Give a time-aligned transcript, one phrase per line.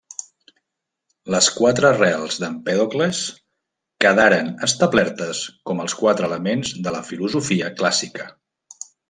[1.33, 3.19] Les quatre arrels d'Empèdocles
[4.05, 8.27] quedaren establertes com els quatre elements de la filosofia clàssica.